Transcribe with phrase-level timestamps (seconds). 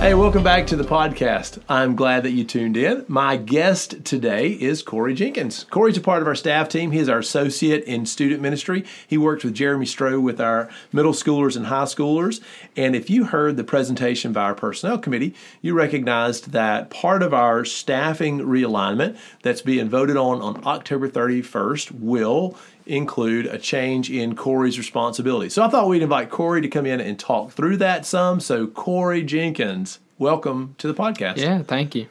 [0.00, 1.60] Hey, welcome back to the podcast.
[1.68, 3.04] I'm glad that you tuned in.
[3.08, 5.64] My guest today is Corey Jenkins.
[5.70, 6.92] Corey's a part of our staff team.
[6.92, 8.84] He is our associate in student ministry.
[9.08, 12.40] He worked with Jeremy Stroh with our middle schoolers and high schoolers.
[12.76, 17.34] And if you heard the presentation by our personnel committee, you recognized that part of
[17.34, 22.56] our staffing realignment that's being voted on on October 31st will
[22.88, 25.50] include a change in Corey's responsibility.
[25.50, 28.40] So I thought we'd invite Corey to come in and talk through that some.
[28.40, 31.36] So, Corey Jenkins, welcome to the podcast.
[31.36, 32.08] Yeah, thank you.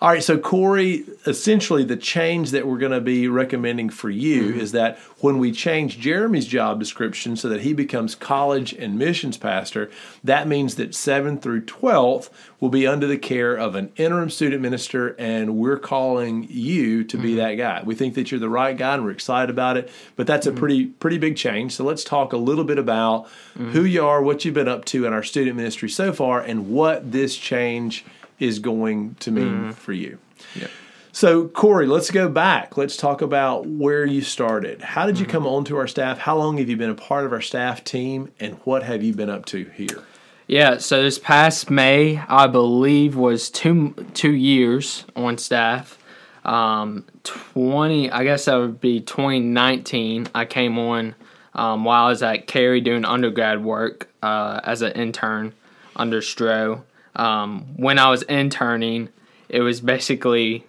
[0.00, 4.50] All right, so Corey, essentially the change that we're going to be recommending for you
[4.50, 4.60] mm-hmm.
[4.60, 9.36] is that when we change Jeremy's job description so that he becomes college and missions
[9.36, 9.90] pastor,
[10.22, 12.30] that means that 7th through 12th
[12.60, 17.16] will be under the care of an interim student minister, and we're calling you to
[17.16, 17.36] be mm-hmm.
[17.38, 17.82] that guy.
[17.84, 19.90] We think that you're the right guy, and we're excited about it.
[20.16, 20.58] But that's a mm-hmm.
[20.58, 21.72] pretty pretty big change.
[21.72, 23.70] So let's talk a little bit about mm-hmm.
[23.70, 26.68] who you are, what you've been up to in our student ministry so far, and
[26.70, 28.04] what this change
[28.38, 29.70] is going to mean mm-hmm.
[29.70, 30.18] for you.
[30.54, 30.68] Yeah.
[31.10, 32.76] So, Corey, let's go back.
[32.76, 34.82] Let's talk about where you started.
[34.82, 35.32] How did you mm-hmm.
[35.32, 36.18] come onto our staff?
[36.18, 38.30] How long have you been a part of our staff team?
[38.38, 40.04] And what have you been up to here?
[40.46, 45.98] Yeah, so this past May, I believe, was two two years on staff.
[46.44, 50.28] Um, twenty, I guess that would be twenty nineteen.
[50.34, 51.14] I came on
[51.54, 55.52] um, while I was at Carey doing undergrad work uh, as an intern
[55.96, 56.82] under Stroh.
[57.18, 59.08] Um, when I was interning,
[59.48, 60.64] it was basically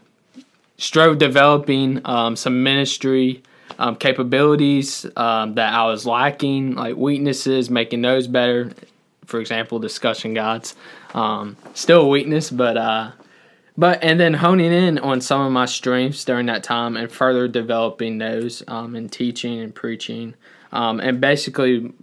[0.78, 3.44] Stroh developing um, some ministry
[3.78, 8.72] um, capabilities um, that I was lacking, like weaknesses, making those better.
[9.26, 10.76] For example, discussion guides,
[11.14, 13.12] um, still a weakness, but uh,
[13.78, 17.48] but and then honing in on some of my strengths during that time and further
[17.48, 20.34] developing those um, in teaching and preaching,
[20.72, 21.94] um, and basically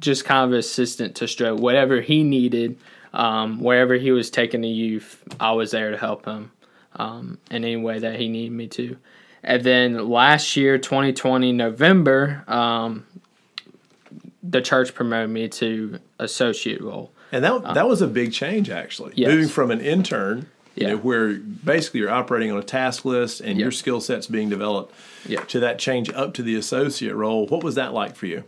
[0.00, 2.76] just kind of assistant to Stroh, whatever he needed
[3.14, 6.50] um, wherever he was taking the youth, I was there to help him
[6.96, 8.96] um, in any way that he needed me to.
[9.42, 13.06] And then last year, 2020, November, um,
[14.42, 17.12] the church promoted me to associate role.
[17.30, 19.12] And that that was a big change, actually.
[19.16, 19.28] Yes.
[19.28, 20.88] Moving from an intern, you yeah.
[20.90, 24.94] know, where basically you're operating on a task list and your skill set's being developed,
[25.48, 27.46] to that change up to the associate role.
[27.46, 28.44] What was that like for you?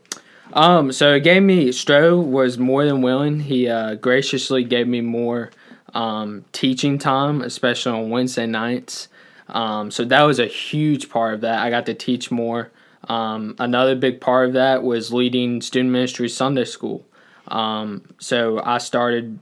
[0.53, 3.41] Um, so it gave me Stroh was more than willing.
[3.41, 5.51] He uh, graciously gave me more
[5.95, 9.09] um, teaching time, especially on Wednesday nights.
[9.49, 11.61] Um, so that was a huge part of that.
[11.61, 12.71] I got to teach more.
[13.09, 17.07] Um, another big part of that was leading student ministry Sunday school.
[17.49, 19.39] Um, so I started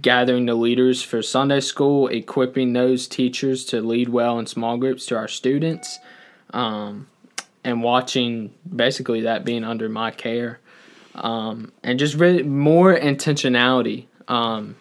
[0.00, 5.06] gathering the leaders for Sunday school, equipping those teachers to lead well in small groups
[5.06, 5.98] to our students.
[6.50, 7.06] Um,
[7.64, 10.58] and watching basically that being under my care
[11.14, 14.76] um, and just really more intentionality um,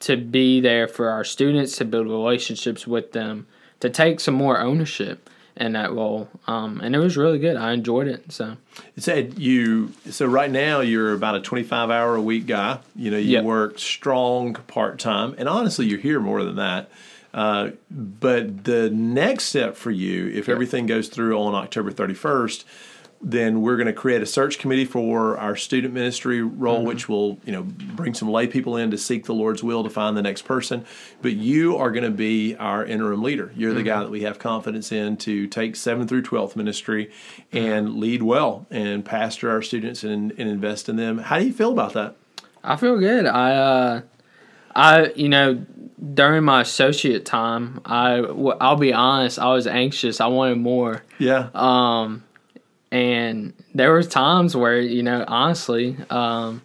[0.00, 3.46] to be there for our students to build relationships with them
[3.80, 7.56] to take some more ownership in that role um, and it was really good.
[7.56, 8.56] I enjoyed it so.
[8.96, 12.78] It said you so right now you're about a 25 hour a week guy.
[12.94, 13.44] You know you yep.
[13.44, 16.90] work strong part-time and honestly you're here more than that
[17.34, 22.64] uh, but the next step for you, if everything goes through on October 31st,
[23.20, 26.86] then we're going to create a search committee for our student ministry role, mm-hmm.
[26.86, 29.90] which will, you know, bring some lay people in to seek the Lord's will to
[29.90, 30.84] find the next person.
[31.20, 33.52] But you are going to be our interim leader.
[33.56, 33.88] You're the mm-hmm.
[33.88, 37.10] guy that we have confidence in to take 7th through 12th ministry
[37.50, 37.98] and mm-hmm.
[37.98, 41.18] lead well and pastor our students and, and invest in them.
[41.18, 42.16] How do you feel about that?
[42.62, 43.26] I feel good.
[43.26, 44.00] I, uh,
[44.78, 45.54] I, you know,
[46.14, 48.18] during my associate time, I
[48.60, 50.20] I'll be honest, I was anxious.
[50.20, 51.02] I wanted more.
[51.18, 51.48] Yeah.
[51.52, 52.22] Um,
[52.92, 56.62] and there were times where you know, honestly, um,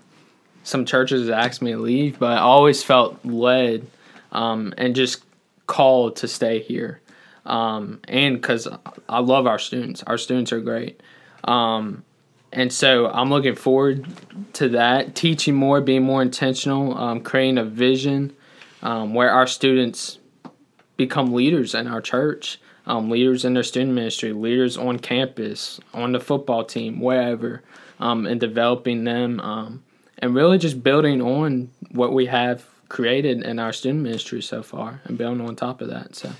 [0.63, 3.88] some churches asked me to leave, but I always felt led,
[4.31, 5.24] um, and just
[5.66, 7.01] called to stay here.
[7.48, 8.68] Um, and because
[9.09, 11.01] I love our students, our students are great.
[11.45, 12.04] Um,
[12.53, 14.05] and so I'm looking forward
[14.53, 18.35] to that, teaching more, being more intentional, um, creating a vision
[18.83, 20.19] um, where our students
[20.95, 26.11] become leaders in our church, um, leaders in their student ministry, leaders on campus, on
[26.11, 27.63] the football team, wherever,
[28.00, 29.83] um, and developing them, um,
[30.19, 35.01] and really just building on what we have created in our student ministry so far,
[35.06, 36.15] and building on top of that.
[36.15, 36.31] So.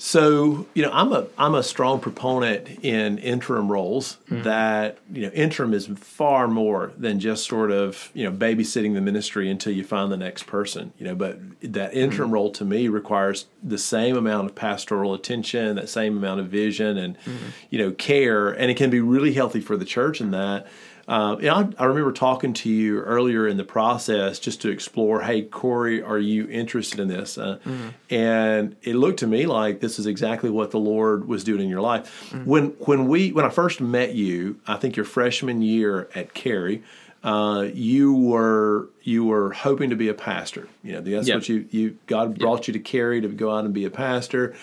[0.00, 4.18] So you know, I'm a I'm a strong proponent in interim roles.
[4.30, 4.42] Mm-hmm.
[4.42, 9.00] That you know, interim is far more than just sort of you know babysitting the
[9.00, 10.92] ministry until you find the next person.
[10.98, 12.34] You know, but that interim mm-hmm.
[12.34, 16.96] role to me requires the same amount of pastoral attention, that same amount of vision,
[16.96, 17.48] and mm-hmm.
[17.70, 20.68] you know, care, and it can be really healthy for the church in that.
[21.08, 25.40] Uh, I, I, remember talking to you earlier in the process just to explore, hey,
[25.40, 27.38] Corey, are you interested in this?
[27.38, 27.88] Uh, mm-hmm.
[28.10, 31.70] And it looked to me like this is exactly what the Lord was doing in
[31.70, 32.28] your life.
[32.30, 32.44] Mm-hmm.
[32.44, 36.82] When when we when I first met you, I think your freshman year at Carey,
[37.24, 40.68] uh, you were you were hoping to be a pastor.
[40.82, 41.38] You know, that's yep.
[41.38, 42.66] what you you God brought yep.
[42.66, 44.54] you to Carey to go out and be a pastor.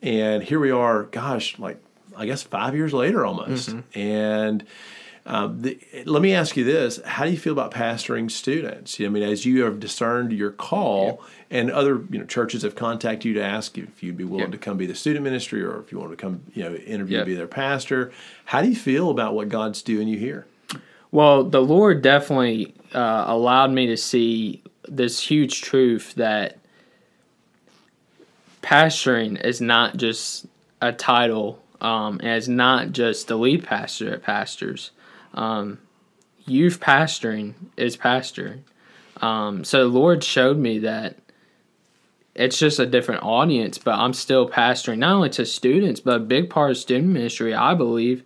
[0.00, 1.78] And here we are, gosh, like
[2.16, 3.98] I guess five years later almost, mm-hmm.
[3.98, 4.64] and
[5.26, 8.98] um, the, let me ask you this: How do you feel about pastoring students?
[9.00, 11.58] I mean, as you have discerned your call, yeah.
[11.58, 14.52] and other you know churches have contacted you to ask if you'd be willing yeah.
[14.52, 17.18] to come be the student ministry, or if you want to come, you know, interview
[17.18, 17.24] yeah.
[17.24, 18.12] be their pastor.
[18.46, 20.46] How do you feel about what God's doing you here?
[21.12, 26.58] Well, the Lord definitely uh, allowed me to see this huge truth that
[28.62, 30.46] pastoring is not just
[30.80, 34.92] a title, um, and it's not just the lead pastor at pastors
[35.34, 35.78] um,
[36.44, 38.60] youth pastoring is pastoring.
[39.22, 41.16] Um, so the Lord showed me that
[42.34, 46.20] it's just a different audience, but I'm still pastoring not only to students, but a
[46.20, 48.22] big part of student ministry, I believe,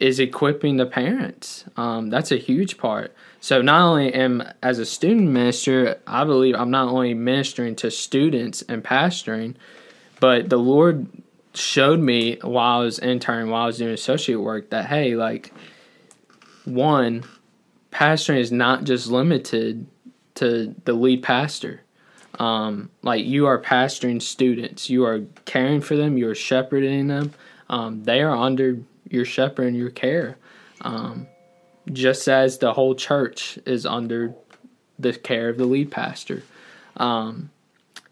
[0.00, 1.64] is equipping the parents.
[1.76, 3.14] Um, that's a huge part.
[3.40, 7.90] So not only am as a student minister, I believe I'm not only ministering to
[7.90, 9.54] students and pastoring,
[10.18, 11.06] but the Lord
[11.54, 15.52] showed me while I was interning, while I was doing associate work, that hey, like
[16.64, 17.24] one,
[17.90, 19.86] pastoring is not just limited
[20.36, 21.82] to the lead pastor.
[22.38, 27.34] Um, like you are pastoring students, you are caring for them, you are shepherding them.
[27.68, 28.78] Um, they are under
[29.08, 30.38] your shepherd and your care,
[30.80, 31.26] um,
[31.92, 34.34] just as the whole church is under
[34.98, 36.42] the care of the lead pastor.
[36.96, 37.50] Um,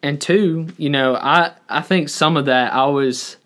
[0.03, 3.37] and two, you know, I I think some of that I was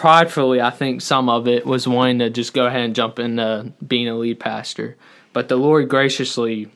[0.00, 3.70] pridefully, I think some of it was wanting to just go ahead and jump into
[3.86, 4.96] being a lead pastor.
[5.34, 6.70] But the Lord graciously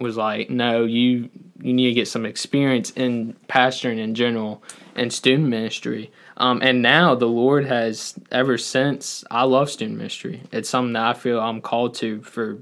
[0.00, 1.28] was like, no, you
[1.60, 4.62] you need to get some experience in pastoring in general
[4.94, 6.10] and student ministry.
[6.38, 10.42] Um, and now the Lord has ever since I love student ministry.
[10.50, 12.56] It's something that I feel I'm called to for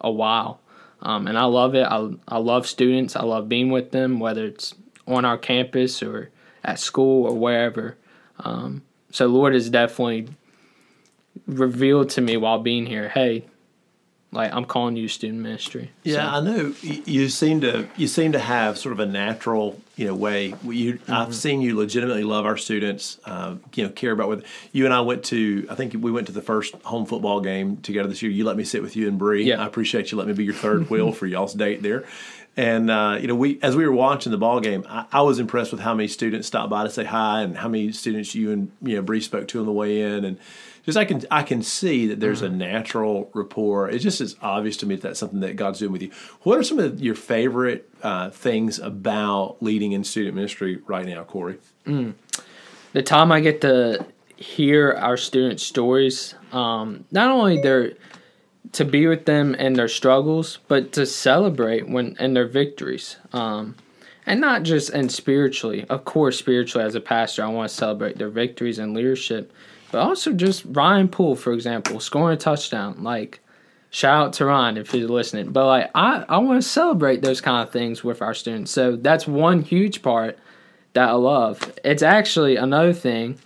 [0.00, 0.60] a while.
[1.02, 1.86] Um, and I love it.
[1.86, 3.16] I, I love students.
[3.16, 4.74] I love being with them, whether it's
[5.06, 6.30] on our campus or
[6.64, 7.98] at school or wherever.
[8.38, 8.82] Um,
[9.12, 10.28] so Lord has definitely
[11.46, 13.46] revealed to me while being here, hey,
[14.32, 15.90] like I'm calling you student ministry.
[16.04, 16.38] Yeah, so.
[16.38, 20.14] I know you seem to you seem to have sort of a natural you know
[20.14, 20.54] way.
[20.64, 21.12] You mm-hmm.
[21.12, 23.18] I've seen you legitimately love our students.
[23.26, 25.66] Uh, you know, care about what you and I went to.
[25.68, 28.32] I think we went to the first home football game together this year.
[28.32, 29.44] You let me sit with you and Bree.
[29.44, 29.62] Yeah.
[29.62, 32.04] I appreciate you letting me be your third wheel for y'all's date there.
[32.56, 35.38] And uh, you know, we as we were watching the ball game, I, I, was
[35.38, 38.50] impressed with how many students stopped by to say hi, and how many students you
[38.50, 40.38] and you know Bree spoke to on the way in, and
[40.84, 42.54] just I can I can see that there's mm-hmm.
[42.54, 43.88] a natural rapport.
[43.88, 46.10] It just is obvious to me that that's something that God's doing with you.
[46.42, 51.24] What are some of your favorite uh, things about leading in student ministry right now,
[51.24, 51.58] Corey?
[51.86, 52.14] Mm.
[52.92, 54.04] The time I get to
[54.36, 57.92] hear our students' stories, um, not only their
[58.72, 63.16] to be with them and their struggles, but to celebrate when and their victories.
[63.32, 63.76] Um,
[64.26, 65.84] and not just and spiritually.
[65.88, 69.52] Of course, spiritually as a pastor, I want to celebrate their victories and leadership,
[69.92, 73.04] but also just Ryan Poole, for example, scoring a touchdown.
[73.04, 73.40] Like,
[73.90, 75.52] shout out to Ryan if he's listening.
[75.52, 78.72] But like, I I want to celebrate those kind of things with our students.
[78.72, 80.38] So that's one huge part
[80.94, 81.72] that I love.
[81.84, 83.38] It's actually another thing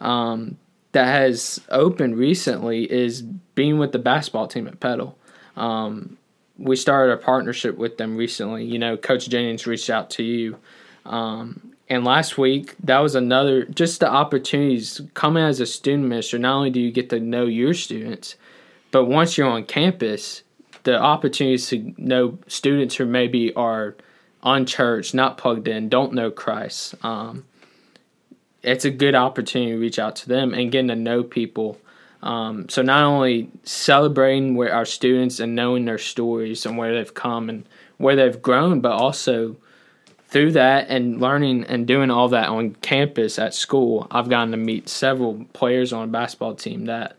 [0.00, 0.56] um,
[0.92, 3.22] that has opened recently is
[3.54, 5.16] being with the basketball team at Petal.
[5.56, 6.16] Um,
[6.56, 8.64] we started a partnership with them recently.
[8.64, 10.56] You know, Coach Jennings reached out to you.
[11.04, 16.38] Um, and last week, that was another, just the opportunities coming as a student minister.
[16.38, 18.36] Not only do you get to know your students,
[18.92, 20.44] but once you're on campus,
[20.84, 23.96] the opportunities to know students who maybe are
[24.44, 26.94] unchurched, not plugged in, don't know Christ.
[27.04, 27.44] Um,
[28.62, 31.76] it's a good opportunity to reach out to them and getting to know people.
[32.22, 37.14] Um, so not only celebrating where our students and knowing their stories and where they've
[37.14, 37.66] come and
[37.96, 39.56] where they've grown, but also
[40.30, 44.56] through that and learning and doing all that on campus at school, I've gotten to
[44.56, 47.16] meet several players on a basketball team that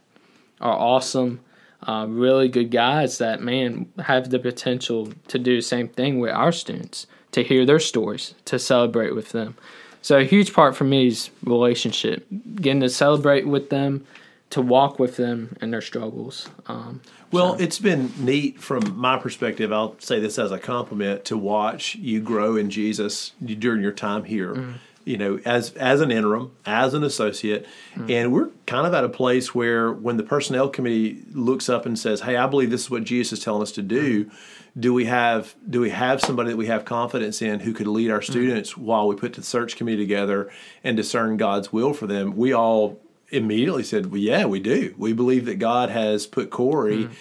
[0.62, 1.42] are awesome,
[1.86, 6.32] uh, really good guys that man have the potential to do the same thing with
[6.32, 9.56] our students, to hear their stories, to celebrate with them.
[10.02, 12.26] So a huge part for me is relationship,
[12.56, 14.06] getting to celebrate with them,
[14.52, 16.50] to walk with them in their struggles.
[16.68, 17.64] Um, well, so.
[17.64, 19.74] it's been neat from my perspective.
[19.74, 24.26] I'll say this as a compliment to watch you grow in Jesus during your time
[24.26, 24.54] here.
[24.54, 24.74] Mm.
[25.04, 27.66] You know, as as an interim, as an associate,
[27.96, 28.12] mm.
[28.12, 31.98] and we're kind of at a place where when the personnel committee looks up and
[31.98, 34.32] says, "Hey, I believe this is what Jesus is telling us to do," mm.
[34.80, 38.12] do we have do we have somebody that we have confidence in who could lead
[38.12, 38.30] our mm.
[38.30, 40.52] students while we put the search committee together
[40.84, 42.36] and discern God's will for them?
[42.36, 43.00] We all
[43.32, 44.94] immediately said, well, yeah, we do.
[44.98, 47.12] We believe that God has put Corey mm.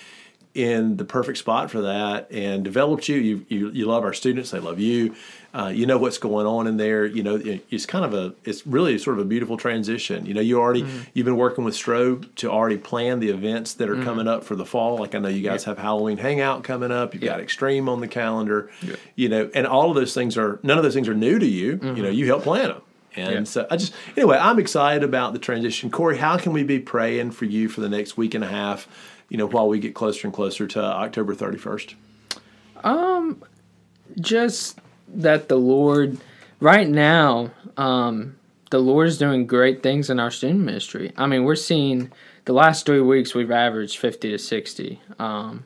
[0.55, 3.17] in the perfect spot for that and developed you.
[3.17, 4.51] You, you, you love our students.
[4.51, 5.15] They love you.
[5.53, 7.05] Uh, you know what's going on in there.
[7.05, 10.25] You know, it's kind of a, it's really sort of a beautiful transition.
[10.25, 11.07] You know, you already, mm.
[11.13, 14.05] you've been working with Stroh to already plan the events that are mm.
[14.05, 14.99] coming up for the fall.
[14.99, 15.71] Like I know you guys yeah.
[15.71, 17.15] have Halloween Hangout coming up.
[17.15, 17.33] You've yeah.
[17.33, 18.71] got Extreme on the calendar.
[18.81, 18.95] Yeah.
[19.17, 21.47] You know, and all of those things are, none of those things are new to
[21.47, 21.79] you.
[21.79, 21.97] Mm-hmm.
[21.97, 22.83] You know, you help plan them.
[23.17, 23.45] And yeah.
[23.45, 25.91] so I just anyway, I'm excited about the transition.
[25.91, 28.89] Corey, how can we be praying for you for the next week and a half?
[29.29, 31.95] You know, while we get closer and closer to October 31st.
[32.83, 33.45] Um,
[34.21, 36.19] just that the Lord,
[36.59, 38.37] right now, um,
[38.71, 41.13] the Lord is doing great things in our student ministry.
[41.17, 42.11] I mean, we're seeing
[42.45, 45.65] the last three weeks we've averaged 50 to 60 um,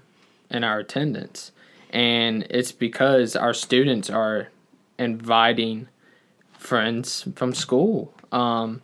[0.50, 1.52] in our attendance,
[1.90, 4.48] and it's because our students are
[4.98, 5.88] inviting
[6.64, 8.14] friends from school.
[8.33, 8.83] Um,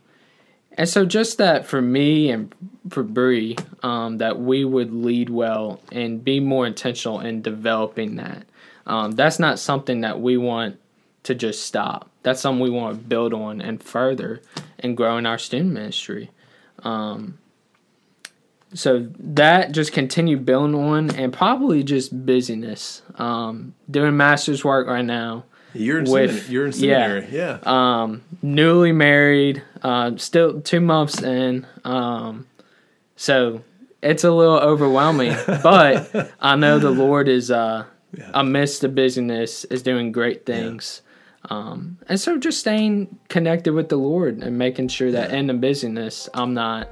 [0.73, 2.55] and so just that for me and
[2.89, 8.45] for Bree, um, that we would lead well and be more intentional in developing that.
[8.87, 10.79] Um, that's not something that we want
[11.25, 12.11] to just stop.
[12.23, 14.43] That's something we want to build on and further
[14.79, 16.31] and grow in our student ministry.
[16.83, 17.39] Um,
[18.73, 23.03] so that just continue building on and probably just busyness.
[23.17, 25.45] Um, doing master's work right now.
[25.75, 26.53] You're in with, seminary.
[26.53, 27.29] You're in seminary.
[27.31, 27.59] Yeah.
[27.63, 28.03] yeah.
[28.03, 31.67] Um, newly married, uh, still two months in.
[31.85, 32.47] Um,
[33.17, 33.63] so
[34.03, 37.85] it's a little overwhelming, but I know the Lord is uh,
[38.17, 38.31] yeah.
[38.35, 41.03] amidst the busyness is doing great things.
[41.05, 41.11] Yeah.
[41.51, 45.55] Um, and so just staying connected with the Lord and making sure that in the
[45.55, 46.89] busyness, I'm not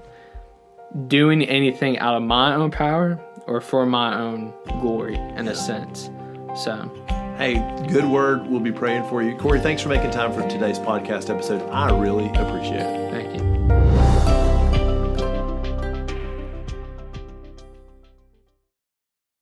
[1.06, 6.10] doing anything out of my own power or for my own glory in a sense.
[6.56, 6.90] So
[7.38, 8.48] Hey, good word.
[8.48, 9.36] We'll be praying for you.
[9.36, 11.62] Corey, thanks for making time for today's podcast episode.
[11.70, 13.12] I really appreciate it.
[13.12, 13.47] Thank you.